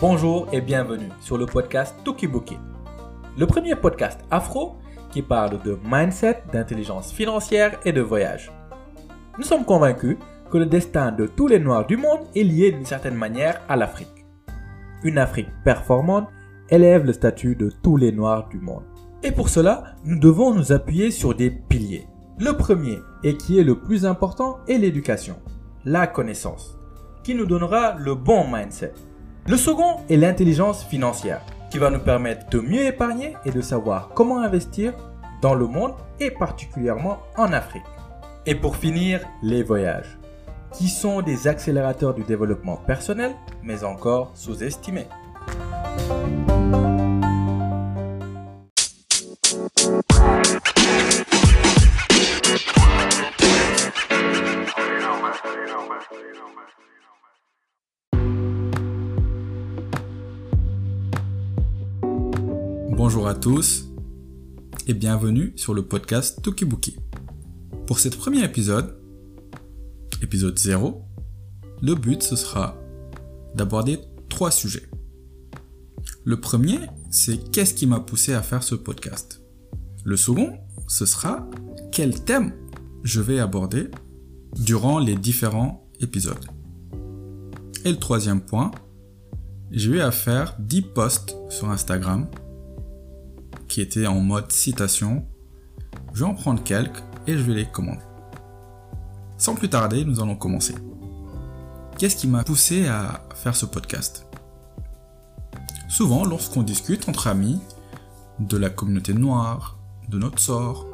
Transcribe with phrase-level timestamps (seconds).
[0.00, 2.58] Bonjour et bienvenue sur le podcast Tukibuki,
[3.38, 4.76] le premier podcast afro
[5.10, 8.50] qui parle de mindset, d'intelligence financière et de voyage.
[9.38, 10.16] Nous sommes convaincus
[10.50, 13.76] que le destin de tous les Noirs du monde est lié d'une certaine manière à
[13.76, 14.26] l'Afrique.
[15.04, 16.28] Une Afrique performante
[16.70, 18.84] élève le statut de tous les Noirs du monde.
[19.22, 22.08] Et pour cela, nous devons nous appuyer sur des piliers.
[22.40, 25.36] Le premier, et qui est le plus important, est l'éducation,
[25.84, 26.76] la connaissance,
[27.22, 28.92] qui nous donnera le bon mindset.
[29.46, 34.08] Le second est l'intelligence financière, qui va nous permettre de mieux épargner et de savoir
[34.14, 34.94] comment investir
[35.42, 37.82] dans le monde et particulièrement en Afrique.
[38.46, 40.18] Et pour finir, les voyages,
[40.72, 45.08] qui sont des accélérateurs du développement personnel, mais encore sous-estimés.
[63.44, 63.90] Tous
[64.86, 66.96] et bienvenue sur le podcast Tokibuki.
[67.86, 68.96] Pour cet premier épisode,
[70.22, 71.04] épisode 0,
[71.82, 72.74] le but ce sera
[73.54, 73.98] d'aborder
[74.30, 74.88] trois sujets.
[76.24, 76.78] Le premier,
[77.10, 79.42] c'est qu'est-ce qui m'a poussé à faire ce podcast?
[80.04, 80.56] Le second,
[80.88, 81.46] ce sera
[81.92, 82.54] quel thème
[83.02, 83.90] je vais aborder
[84.58, 86.46] durant les différents épisodes.
[87.84, 88.70] Et le troisième point,
[89.70, 92.26] j'ai eu à faire 10 posts sur Instagram
[93.74, 95.26] qui en mode citation.
[96.12, 98.04] Je vais en prendre quelques et je vais les commenter.
[99.36, 100.76] Sans plus tarder, nous allons commencer.
[101.98, 104.28] Qu'est-ce qui m'a poussé à faire ce podcast?
[105.88, 107.60] Souvent, lorsqu'on discute entre amis
[108.38, 109.76] de la communauté noire,
[110.08, 110.86] de notre sort,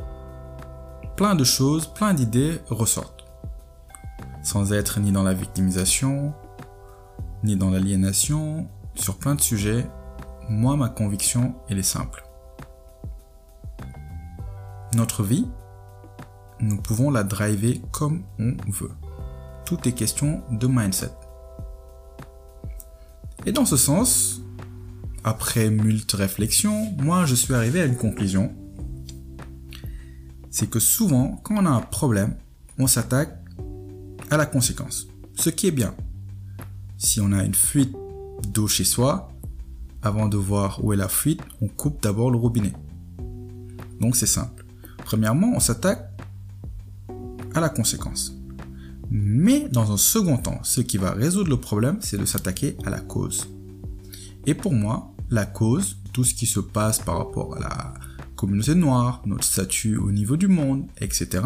[1.18, 3.26] plein de choses, plein d'idées ressortent.
[4.42, 6.32] Sans être ni dans la victimisation,
[7.44, 9.86] ni dans l'aliénation, sur plein de sujets,
[10.48, 12.24] moi ma conviction elle est simple.
[14.94, 15.46] Notre vie,
[16.58, 18.90] nous pouvons la driver comme on veut.
[19.64, 21.12] Tout est question de mindset.
[23.46, 24.42] Et dans ce sens,
[25.22, 28.52] après multe réflexions, moi je suis arrivé à une conclusion.
[30.50, 32.34] C'est que souvent, quand on a un problème,
[32.78, 33.38] on s'attaque
[34.30, 35.06] à la conséquence.
[35.34, 35.94] Ce qui est bien.
[36.98, 37.94] Si on a une fuite
[38.48, 39.28] d'eau chez soi,
[40.02, 42.72] avant de voir où est la fuite, on coupe d'abord le robinet.
[44.00, 44.64] Donc c'est simple.
[45.10, 46.08] Premièrement, on s'attaque
[47.52, 48.32] à la conséquence.
[49.10, 52.90] Mais dans un second temps, ce qui va résoudre le problème, c'est de s'attaquer à
[52.90, 53.48] la cause.
[54.46, 57.94] Et pour moi, la cause, tout ce qui se passe par rapport à la
[58.36, 61.42] communauté noire, notre statut au niveau du monde, etc.,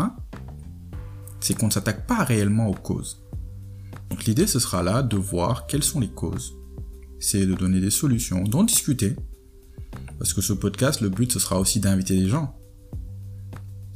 [1.41, 3.25] c'est qu'on ne s'attaque pas réellement aux causes.
[4.11, 6.55] Donc l'idée, ce sera là de voir quelles sont les causes.
[7.19, 9.17] C'est de donner des solutions, d'en discuter.
[10.19, 12.55] Parce que ce podcast, le but, ce sera aussi d'inviter des gens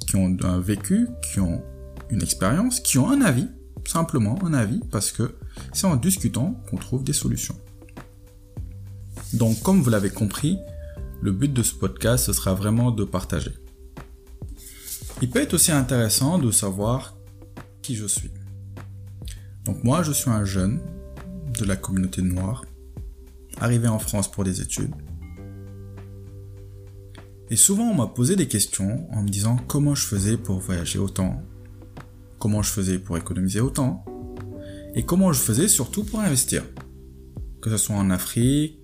[0.08, 1.62] qui ont un vécu, qui ont
[2.08, 3.46] une expérience, qui ont un avis,
[3.86, 5.34] simplement un avis, parce que
[5.74, 7.56] c'est en discutant qu'on trouve des solutions.
[9.34, 10.58] Donc comme vous l'avez compris,
[11.20, 13.52] le but de ce podcast, ce sera vraiment de partager.
[15.20, 17.14] Il peut être aussi intéressant de savoir
[17.82, 18.30] qui je suis.
[19.66, 20.80] Donc moi, je suis un jeune
[21.58, 22.64] de la communauté noire,
[23.60, 24.94] arrivé en France pour des études.
[27.50, 30.98] Et souvent, on m'a posé des questions en me disant comment je faisais pour voyager
[30.98, 31.42] autant,
[32.38, 34.04] comment je faisais pour économiser autant,
[34.94, 36.64] et comment je faisais surtout pour investir.
[37.62, 38.78] Que ce soit en Afrique,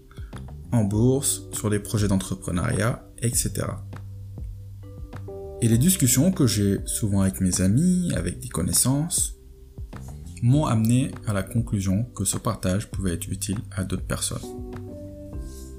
[0.72, 3.66] en bourse, sur des projets d'entrepreneuriat, etc.
[5.60, 9.34] Et les discussions que j'ai souvent avec mes amis, avec des connaissances,
[10.42, 14.73] m'ont amené à la conclusion que ce partage pouvait être utile à d'autres personnes.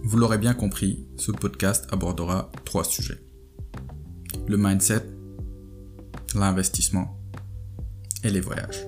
[0.07, 3.25] Vous l'aurez bien compris, ce podcast abordera trois sujets.
[4.47, 5.03] Le mindset,
[6.35, 7.19] l'investissement
[8.23, 8.85] et les voyages.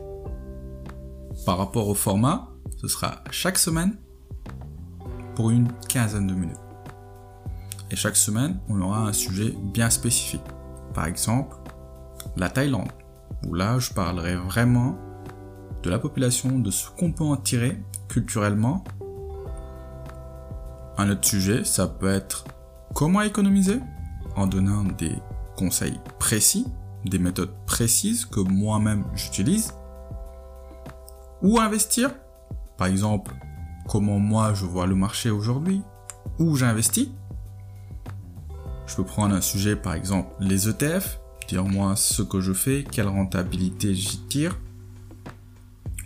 [1.43, 3.97] Par rapport au format, ce sera chaque semaine
[5.33, 6.55] pour une quinzaine de minutes.
[7.89, 10.45] Et chaque semaine, on aura un sujet bien spécifique.
[10.93, 11.55] Par exemple,
[12.35, 12.91] la Thaïlande,
[13.47, 14.95] où là, je parlerai vraiment
[15.81, 18.83] de la population, de ce qu'on peut en tirer culturellement.
[20.97, 22.45] Un autre sujet, ça peut être
[22.93, 23.79] comment économiser
[24.35, 25.15] en donnant des
[25.55, 26.65] conseils précis
[27.05, 29.73] des méthodes précises que moi-même j'utilise.
[31.41, 32.11] Ou investir,
[32.77, 33.35] par exemple,
[33.87, 35.81] comment moi je vois le marché aujourd'hui,
[36.39, 37.09] où j'investis.
[38.85, 42.83] Je peux prendre un sujet, par exemple, les ETF, dire moi ce que je fais,
[42.89, 44.57] quelle rentabilité j'y tire.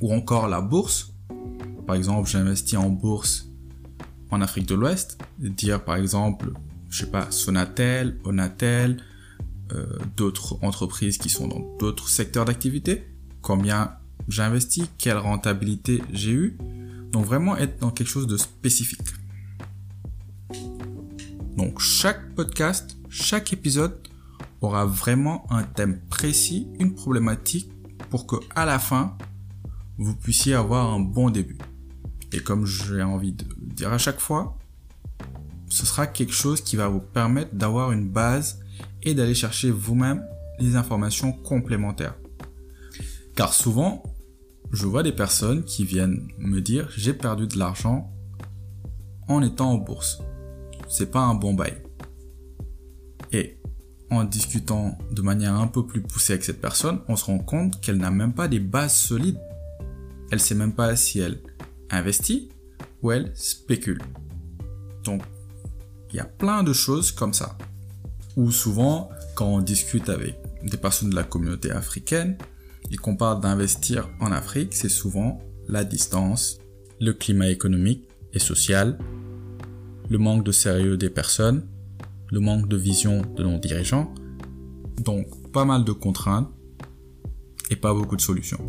[0.01, 1.13] Ou encore la bourse.
[1.85, 3.50] Par exemple, j'investis en bourse
[4.31, 6.53] en Afrique de l'Ouest, dire par exemple,
[6.89, 9.03] je sais pas, Sonatel, Onatel,
[9.73, 9.85] euh,
[10.17, 13.07] d'autres entreprises qui sont dans d'autres secteurs d'activité,
[13.41, 13.91] combien
[14.27, 16.57] j'ai investi, quelle rentabilité j'ai eu.
[17.11, 19.01] Donc vraiment être dans quelque chose de spécifique.
[21.57, 23.97] Donc chaque podcast, chaque épisode
[24.61, 27.71] aura vraiment un thème précis, une problématique
[28.09, 29.17] pour que à la fin
[29.97, 31.57] vous puissiez avoir un bon début.
[32.31, 34.57] Et comme j'ai envie de dire à chaque fois,
[35.69, 38.59] ce sera quelque chose qui va vous permettre d'avoir une base
[39.03, 40.23] et d'aller chercher vous-même
[40.59, 42.15] les informations complémentaires.
[43.35, 44.03] Car souvent,
[44.71, 48.11] je vois des personnes qui viennent me dire j'ai perdu de l'argent
[49.27, 50.21] en étant en bourse.
[50.89, 51.81] C'est pas un bon bail.
[53.31, 53.57] Et
[54.09, 57.79] en discutant de manière un peu plus poussée avec cette personne, on se rend compte
[57.79, 59.39] qu'elle n'a même pas des bases solides.
[60.31, 61.41] Elle sait même pas si elle
[61.91, 62.49] investit
[63.01, 64.01] ou elle spécule.
[65.03, 65.23] Donc,
[66.11, 67.57] il y a plein de choses comme ça.
[68.37, 72.37] Ou souvent, quand on discute avec des personnes de la communauté africaine
[72.91, 76.59] et qu'on parle d'investir en Afrique, c'est souvent la distance,
[76.99, 78.97] le climat économique et social,
[80.09, 81.65] le manque de sérieux des personnes,
[82.31, 84.13] le manque de vision de nos dirigeants.
[85.01, 86.49] Donc, pas mal de contraintes
[87.69, 88.61] et pas beaucoup de solutions.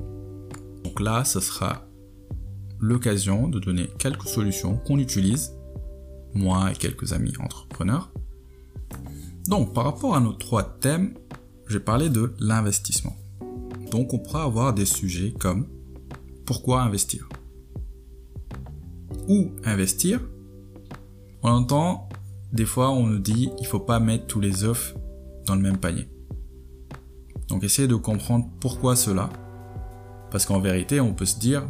[0.84, 1.86] Donc là, ce sera
[2.82, 5.54] l'occasion de donner quelques solutions qu'on utilise,
[6.34, 8.12] moi et quelques amis entrepreneurs.
[9.46, 11.14] Donc, par rapport à nos trois thèmes,
[11.68, 13.16] j'ai parlé de l'investissement.
[13.90, 15.68] Donc, on pourra avoir des sujets comme
[16.44, 17.28] pourquoi investir?
[19.28, 20.20] Où investir?
[21.44, 22.08] On entend,
[22.52, 24.94] des fois, on nous dit il faut pas mettre tous les œufs
[25.46, 26.08] dans le même panier.
[27.48, 29.30] Donc, essayez de comprendre pourquoi cela.
[30.32, 31.68] Parce qu'en vérité, on peut se dire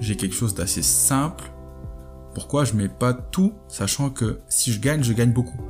[0.00, 1.44] j'ai quelque chose d'assez simple.
[2.34, 5.60] Pourquoi je mets pas tout, sachant que si je gagne, je gagne beaucoup.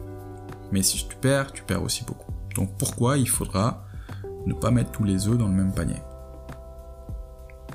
[0.73, 2.33] Mais si tu perds, tu perds aussi beaucoup.
[2.55, 3.85] Donc pourquoi il faudra
[4.47, 6.01] ne pas mettre tous les œufs dans le même panier?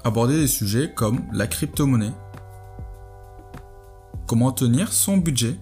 [0.03, 2.13] Aborder des sujets comme la crypto-monnaie,
[4.27, 5.59] comment tenir son budget,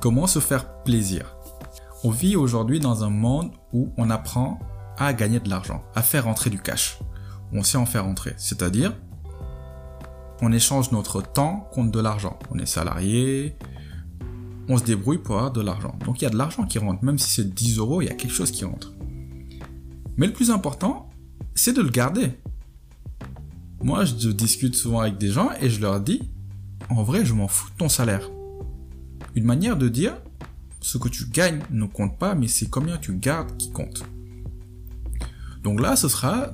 [0.00, 1.36] comment se faire plaisir.
[2.04, 4.58] On vit aujourd'hui dans un monde où on apprend
[4.98, 6.98] à gagner de l'argent, à faire rentrer du cash.
[7.52, 8.92] On sait en faire rentrer, c'est-à-dire
[10.42, 12.36] on échange notre temps contre de l'argent.
[12.50, 13.54] On est salarié,
[14.68, 15.96] on se débrouille pour avoir de l'argent.
[16.04, 18.10] Donc il y a de l'argent qui rentre, même si c'est 10 euros, il y
[18.10, 18.92] a quelque chose qui rentre.
[20.16, 21.08] Mais le plus important,
[21.54, 22.32] c'est de le garder.
[23.82, 26.22] Moi, je discute souvent avec des gens et je leur dis,
[26.88, 28.28] en vrai, je m'en fous de ton salaire.
[29.34, 30.14] Une manière de dire,
[30.80, 34.04] ce que tu gagnes ne compte pas, mais c'est combien tu gardes qui compte.
[35.62, 36.50] Donc là, ce sera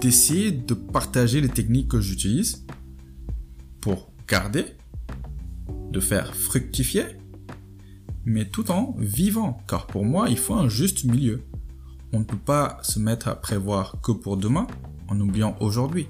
[0.00, 2.64] d'essayer de partager les techniques que j'utilise
[4.30, 4.76] garder,
[5.90, 7.04] de faire fructifier,
[8.24, 11.42] mais tout en vivant, car pour moi, il faut un juste milieu.
[12.12, 14.68] On ne peut pas se mettre à prévoir que pour demain
[15.08, 16.06] en oubliant aujourd'hui.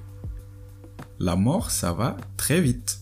[1.19, 3.00] La mort, ça va très vite.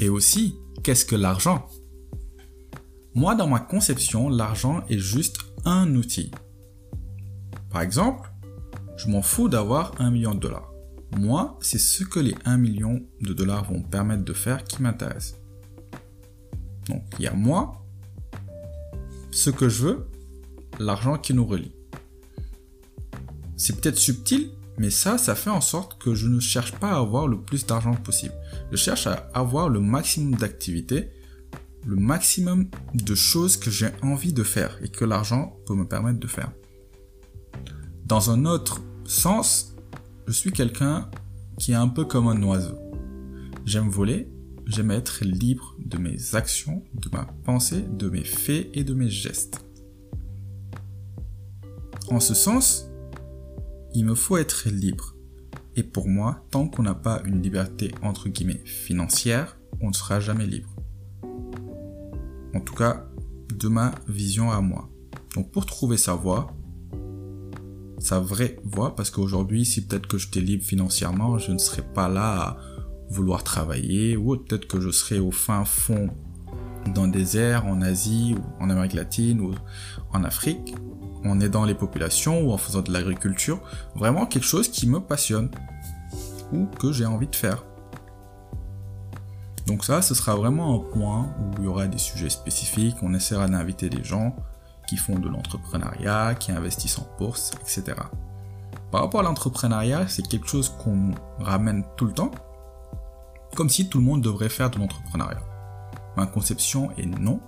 [0.00, 1.68] Et aussi, qu'est-ce que l'argent?
[3.14, 6.32] Moi, dans ma conception, l'argent est juste un outil.
[7.70, 8.32] Par exemple,
[8.96, 10.73] je m'en fous d'avoir un million de dollars.
[11.16, 15.36] Moi, c'est ce que les 1 million de dollars vont permettre de faire qui m'intéresse.
[16.88, 17.86] Donc, il y a moi,
[19.30, 20.06] ce que je veux,
[20.78, 21.72] l'argent qui nous relie.
[23.56, 26.98] C'est peut-être subtil, mais ça, ça fait en sorte que je ne cherche pas à
[26.98, 28.34] avoir le plus d'argent possible.
[28.72, 31.10] Je cherche à avoir le maximum d'activités,
[31.86, 36.18] le maximum de choses que j'ai envie de faire et que l'argent peut me permettre
[36.18, 36.50] de faire.
[38.04, 39.73] Dans un autre sens,
[40.26, 41.10] je suis quelqu'un
[41.58, 42.78] qui est un peu comme un oiseau.
[43.64, 44.28] J'aime voler,
[44.66, 49.10] j'aime être libre de mes actions, de ma pensée, de mes faits et de mes
[49.10, 49.64] gestes.
[52.08, 52.86] En ce sens,
[53.94, 55.14] il me faut être libre.
[55.76, 60.20] Et pour moi, tant qu'on n'a pas une liberté entre guillemets financière, on ne sera
[60.20, 60.74] jamais libre.
[62.54, 63.08] En tout cas,
[63.54, 64.88] de ma vision à moi.
[65.34, 66.54] Donc pour trouver sa voie,
[68.04, 72.08] sa vraie voie parce qu'aujourd'hui, si peut-être que j'étais libre financièrement, je ne serais pas
[72.08, 72.56] là à
[73.08, 76.10] vouloir travailler ou peut-être que je serais au fin fond
[76.94, 79.54] d'un désert en Asie ou en Amérique latine ou
[80.12, 80.74] en Afrique
[81.24, 83.58] en aidant les populations ou en faisant de l'agriculture,
[83.94, 85.48] vraiment quelque chose qui me passionne
[86.52, 87.64] ou que j'ai envie de faire.
[89.66, 93.14] Donc ça, ce sera vraiment un point où il y aura des sujets spécifiques, on
[93.14, 94.36] essaiera d'inviter des gens
[94.86, 97.96] qui font de l'entrepreneuriat, qui investissent en bourse, etc.
[98.90, 102.30] Par rapport à l'entrepreneuriat, c'est quelque chose qu'on ramène tout le temps.
[103.54, 105.42] Comme si tout le monde devrait faire de l'entrepreneuriat.
[106.16, 107.40] Ma conception est non,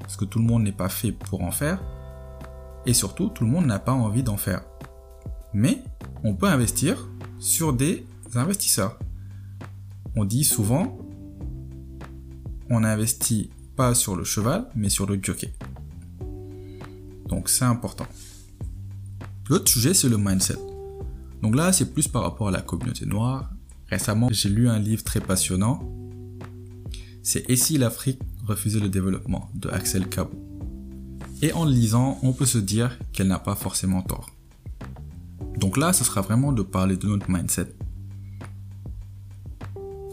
[0.00, 1.80] parce que tout le monde n'est pas fait pour en faire,
[2.86, 4.62] et surtout tout le monde n'a pas envie d'en faire.
[5.52, 5.82] Mais
[6.24, 8.98] on peut investir sur des investisseurs.
[10.14, 10.96] On dit souvent,
[12.70, 15.52] on n'investit pas sur le cheval, mais sur le jockey.
[17.32, 18.06] Donc c'est important.
[19.48, 20.58] L'autre sujet, c'est le mindset.
[21.40, 23.50] Donc là, c'est plus par rapport à la communauté noire.
[23.88, 25.82] Récemment, j'ai lu un livre très passionnant.
[27.22, 30.38] C'est Et si l'Afrique refusait le développement de Axel Cabot?
[31.40, 34.28] Et en le lisant, on peut se dire qu'elle n'a pas forcément tort.
[35.56, 37.74] Donc là, ce sera vraiment de parler de notre mindset.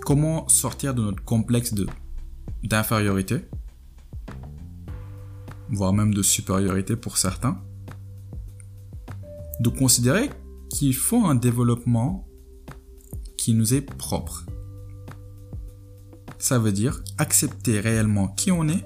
[0.05, 1.73] Comment sortir de notre complexe
[2.63, 3.41] d'infériorité,
[5.71, 7.61] voire même de supériorité pour certains,
[9.59, 10.29] de considérer
[10.69, 12.27] qu'il faut un développement
[13.37, 14.45] qui nous est propre.
[16.37, 18.85] Ça veut dire accepter réellement qui on est,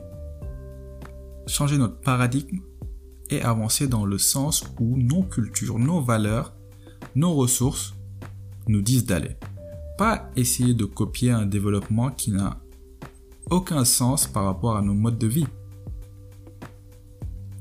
[1.48, 2.60] changer notre paradigme
[3.30, 6.56] et avancer dans le sens où nos cultures, nos valeurs,
[7.16, 7.94] nos ressources
[8.68, 9.36] nous disent d'aller.
[9.98, 12.60] Pas essayer de copier un développement qui n'a
[13.50, 15.48] aucun sens par rapport à nos modes de vie.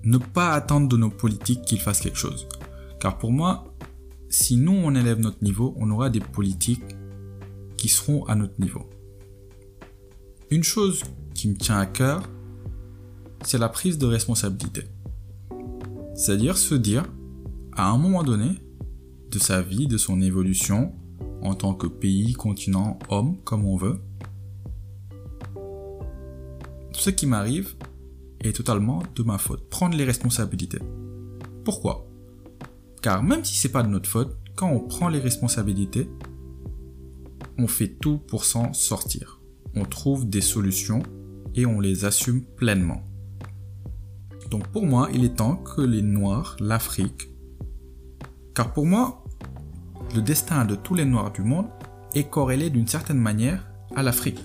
[0.05, 2.49] Ne pas attendre de nos politiques qu'ils fassent quelque chose.
[3.01, 3.73] Car pour moi,
[4.29, 6.97] si nous on élève notre niveau, on aura des politiques
[7.77, 8.89] qui seront à notre niveau.
[10.51, 11.03] Une chose
[11.35, 12.23] qui me tient à cœur,
[13.45, 14.85] c'est la prise de responsabilité.
[16.15, 17.05] C'est-à-dire se dire,
[17.73, 18.59] à un moment donné,
[19.31, 20.93] de sa vie, de son évolution,
[21.43, 23.99] en tant que pays, continent, homme, comme on veut,
[26.93, 27.75] ce qui m'arrive
[28.47, 29.69] est totalement de ma faute.
[29.69, 30.81] Prendre les responsabilités.
[31.65, 32.09] Pourquoi?
[33.03, 36.09] Car même si c'est pas de notre faute, quand on prend les responsabilités,
[37.59, 39.41] on fait tout pour s'en sortir.
[39.75, 41.03] On trouve des solutions
[41.55, 43.03] et on les assume pleinement.
[44.51, 47.31] Donc pour moi, il est temps que les Noirs, l'Afrique,
[48.55, 49.25] car pour moi,
[50.15, 51.69] le destin de tous les Noirs du monde
[52.15, 54.41] est corrélé d'une certaine manière à l'Afrique.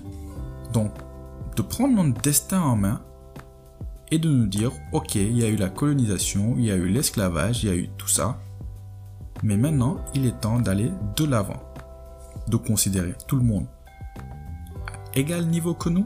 [0.73, 0.93] Donc
[1.55, 3.01] de prendre notre destin en main
[4.11, 6.87] et de nous dire, ok, il y a eu la colonisation, il y a eu
[6.87, 8.39] l'esclavage, il y a eu tout ça,
[9.43, 11.61] mais maintenant, il est temps d'aller de l'avant,
[12.47, 13.67] de considérer tout le monde
[14.87, 16.05] à égal niveau que nous.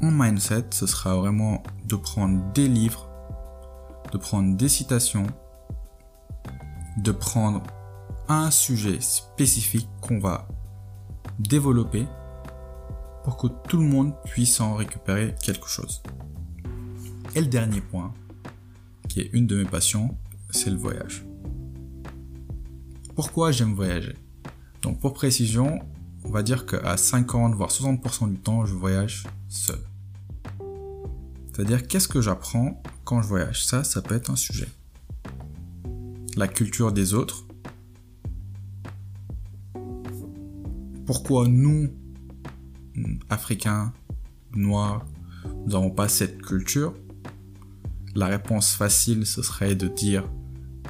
[0.00, 3.08] Mon mindset, ce sera vraiment de prendre des livres,
[4.12, 5.26] de prendre des citations,
[6.98, 7.62] de prendre
[8.28, 10.46] un sujet spécifique qu'on va
[11.38, 12.06] développer
[13.24, 16.02] pour que tout le monde puisse en récupérer quelque chose.
[17.36, 18.14] Et le dernier point,
[19.10, 20.16] qui est une de mes passions,
[20.52, 21.26] c'est le voyage.
[23.14, 24.14] Pourquoi j'aime voyager?
[24.80, 25.80] Donc pour précision,
[26.24, 29.78] on va dire qu'à 50 voire 60% du temps, je voyage seul.
[31.52, 33.66] C'est-à-dire qu'est-ce que j'apprends quand je voyage?
[33.66, 34.68] Ça, ça peut être un sujet.
[36.38, 37.46] La culture des autres.
[41.04, 41.90] Pourquoi nous,
[43.28, 43.92] africains,
[44.54, 45.04] noirs,
[45.44, 46.94] nous n'avons pas cette culture?
[48.16, 50.24] La réponse facile, ce serait de dire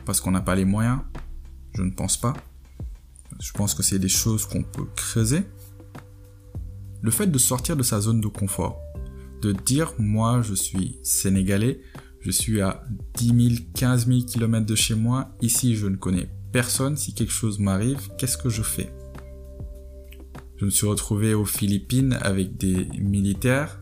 [0.04, 1.00] parce qu'on n'a pas les moyens.
[1.74, 2.34] Je ne pense pas.
[3.40, 5.42] Je pense que c'est des choses qu'on peut creuser.
[7.02, 8.80] Le fait de sortir de sa zone de confort,
[9.42, 11.80] de dire moi je suis sénégalais,
[12.20, 16.30] je suis à 10 000, 15 000 km de chez moi, ici je ne connais
[16.52, 18.94] personne, si quelque chose m'arrive, qu'est-ce que je fais?
[20.58, 23.80] Je me suis retrouvé aux Philippines avec des militaires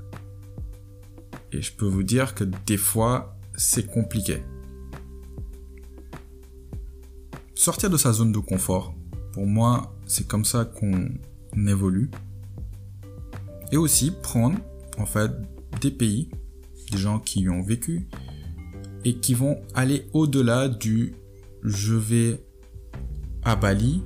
[1.52, 4.42] et je peux vous dire que des fois c'est compliqué.
[7.54, 8.94] Sortir de sa zone de confort,
[9.32, 11.08] pour moi c'est comme ça qu'on
[11.66, 12.10] évolue.
[13.72, 14.58] Et aussi prendre
[14.98, 15.30] en fait
[15.80, 16.30] des pays,
[16.92, 18.06] des gens qui y ont vécu
[19.04, 21.14] et qui vont aller au-delà du
[21.62, 22.44] je vais
[23.42, 24.02] à Bali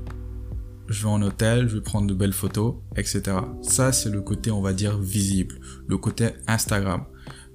[0.88, 3.36] je vais en hôtel, je vais prendre de belles photos, etc.
[3.62, 7.04] Ça, c'est le côté, on va dire, visible, le côté Instagram.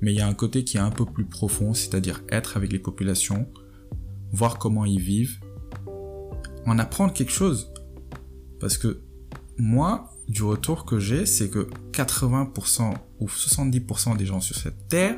[0.04, 2.74] Mais il y a un côté qui est un peu plus profond, c'est-à-dire être avec
[2.74, 3.48] les populations,
[4.34, 5.40] voir comment ils vivent,
[6.66, 7.72] en apprendre quelque chose.
[8.60, 9.00] Parce que
[9.58, 15.16] moi, du retour que j'ai, c'est que 80% ou 70% des gens sur cette terre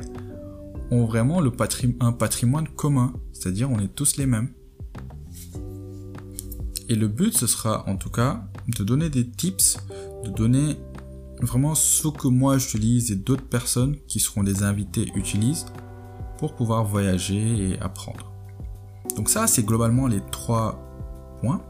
[0.92, 1.50] ont vraiment le
[1.98, 4.50] un patrimoine commun, c'est-à-dire on est tous les mêmes.
[6.88, 9.78] Et le but, ce sera en tout cas de donner des tips,
[10.24, 10.76] de donner
[11.40, 15.66] vraiment ce que moi j'utilise et d'autres personnes qui seront des invités utilisent
[16.38, 18.32] pour pouvoir voyager et apprendre.
[19.16, 20.78] Donc ça, c'est globalement les trois
[21.40, 21.62] points.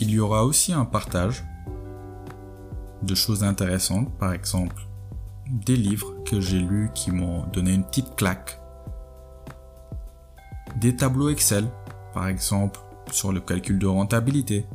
[0.00, 1.44] Il y aura aussi un partage.
[3.02, 4.88] de choses intéressantes, par exemple
[5.50, 8.60] des livres que j'ai lus qui m'ont donné une petite claque,
[10.76, 11.64] des tableaux Excel,
[12.12, 12.80] par exemple
[13.10, 14.66] sur le calcul de rentabilité,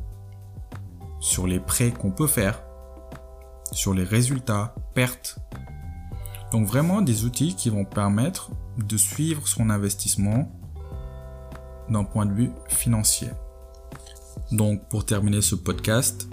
[1.19, 2.63] sur les prêts qu'on peut faire,
[3.73, 5.37] sur les résultats, pertes.
[6.51, 10.51] Donc vraiment des outils qui vont permettre de suivre son investissement
[11.89, 13.29] d'un point de vue financier.
[14.51, 16.29] Donc pour terminer ce podcast,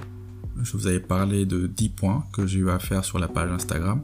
[0.62, 3.50] je vous avais parlé de 10 points que j'ai eu à faire sur la page
[3.50, 4.02] Instagram.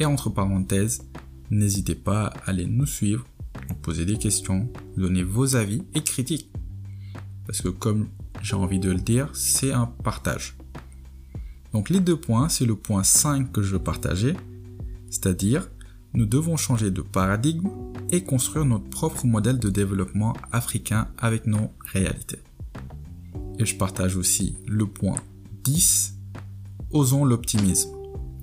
[0.00, 1.02] Et entre parenthèses,
[1.50, 3.24] n'hésitez pas à aller nous suivre,
[3.82, 6.50] poser des questions, donner vos avis et critiques.
[7.46, 8.08] Parce que comme
[8.42, 10.56] j'ai envie de le dire, c'est un partage.
[11.76, 14.34] Donc les deux points, c'est le point 5 que je veux partager,
[15.10, 15.70] c'est-à-dire
[16.14, 17.68] nous devons changer de paradigme
[18.10, 22.38] et construire notre propre modèle de développement africain avec nos réalités.
[23.58, 25.18] Et je partage aussi le point
[25.64, 26.14] 10,
[26.92, 27.90] osons l'optimisme.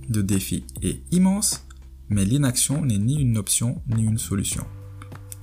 [0.09, 1.65] Le défi est immense,
[2.09, 4.67] mais l'inaction n'est ni une option ni une solution.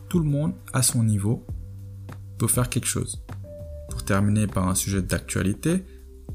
[0.08, 1.44] Tout le monde, à son niveau,
[2.38, 3.20] peut faire quelque chose.
[3.90, 5.82] Pour terminer par un sujet d'actualité,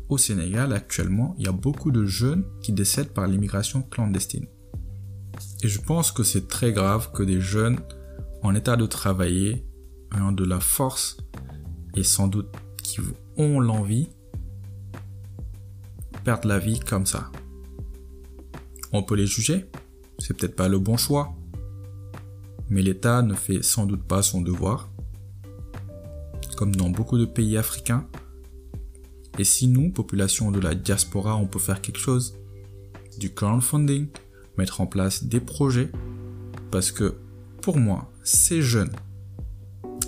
[0.10, 4.48] au Sénégal actuellement, il y a beaucoup de jeunes qui décèdent par l'immigration clandestine.
[5.64, 7.80] Et je pense que c'est très grave que des jeunes
[8.44, 9.66] en état de travailler,
[10.14, 11.18] ayant de la force
[11.96, 13.00] et sans doute qui
[13.38, 14.10] ont l'envie,
[16.24, 17.32] perdent la vie comme ça.
[18.92, 19.66] On peut les juger,
[20.20, 21.36] c'est peut-être pas le bon choix,
[22.70, 24.90] mais l'État ne fait sans doute pas son devoir,
[26.56, 28.08] comme dans beaucoup de pays africains.
[29.38, 32.38] Et si nous, population de la diaspora, on peut faire quelque chose,
[33.18, 34.08] du crowdfunding,
[34.58, 35.92] mettre en place des projets,
[36.72, 37.16] parce que
[37.62, 38.92] pour moi, ces jeunes,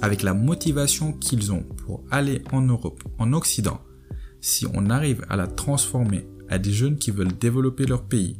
[0.02, 3.82] avec la motivation qu'ils ont pour aller en Europe, en Occident,
[4.42, 8.40] si on arrive à la transformer à des jeunes qui veulent développer leur pays,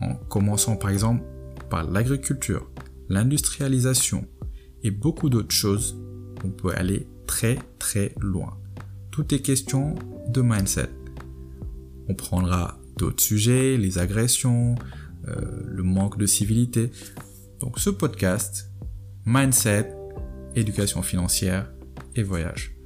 [0.00, 1.24] en commençant par exemple
[1.70, 2.70] par l'agriculture,
[3.08, 4.26] l'industrialisation
[4.82, 5.98] et beaucoup d'autres choses,
[6.44, 8.56] on peut aller très très loin.
[9.18, 9.96] Tout est question
[10.28, 10.90] de mindset.
[12.08, 14.76] On prendra d'autres sujets, les agressions,
[15.26, 15.34] euh,
[15.66, 16.92] le manque de civilité.
[17.58, 18.70] Donc ce podcast,
[19.26, 19.92] mindset,
[20.54, 21.68] éducation financière
[22.14, 22.76] et voyage.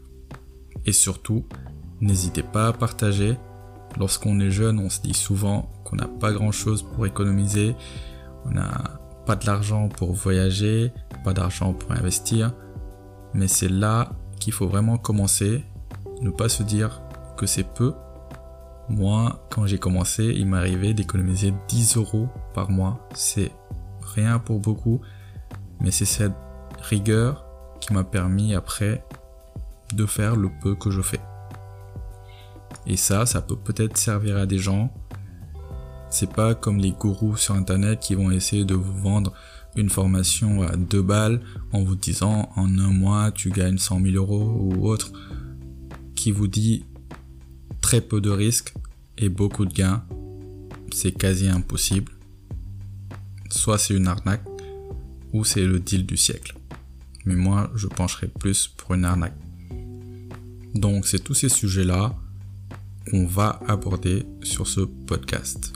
[0.86, 1.44] Et surtout,
[2.00, 3.36] n'hésitez pas à partager.
[3.98, 7.76] Lorsqu'on est jeune, on se dit souvent qu'on n'a pas grand-chose pour économiser,
[8.46, 10.92] on n'a pas de l'argent pour voyager,
[11.24, 12.54] pas d'argent pour investir.
[13.34, 15.62] Mais c'est là qu'il faut vraiment commencer,
[16.22, 17.02] ne pas se dire
[17.36, 17.94] que c'est peu.
[18.88, 23.08] Moi, quand j'ai commencé, il m'arrivait d'économiser 10 euros par mois.
[23.14, 23.52] C'est
[24.14, 25.00] rien pour beaucoup,
[25.80, 26.34] mais c'est cette
[26.80, 27.44] rigueur
[27.80, 29.04] qui m'a permis après
[29.94, 31.20] de faire le peu que je fais.
[32.86, 34.92] Et ça, ça peut peut-être servir à des gens.
[36.10, 39.32] C'est pas comme les gourous sur internet qui vont essayer de vous vendre
[39.76, 41.40] une formation à deux balles
[41.72, 45.12] en vous disant en un mois tu gagnes 100 000 euros ou autre,
[46.22, 46.84] qui vous dit
[47.80, 48.74] très peu de risques
[49.18, 50.04] et beaucoup de gains.
[50.92, 52.12] C'est quasi impossible.
[53.50, 54.44] Soit c'est une arnaque
[55.32, 56.54] ou c'est le deal du siècle.
[57.24, 59.36] Mais moi, je pencherai plus pour une arnaque.
[60.76, 62.14] Donc c'est tous ces sujets-là
[63.10, 65.72] qu'on va aborder sur ce podcast.